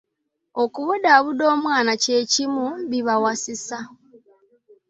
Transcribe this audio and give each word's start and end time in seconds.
Okubudaabuda 0.63 1.43
omwami 1.53 1.93
kye 2.03 2.19
kimu 2.31 2.65
bibawasisa. 2.91 3.79